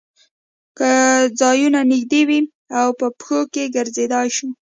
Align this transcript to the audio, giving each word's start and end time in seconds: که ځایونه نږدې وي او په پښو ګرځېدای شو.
که 0.77 0.91
ځایونه 1.41 1.79
نږدې 1.91 2.21
وي 2.29 2.41
او 2.79 2.87
په 2.99 3.07
پښو 3.19 3.39
ګرځېدای 3.75 4.27
شو. 4.35 4.47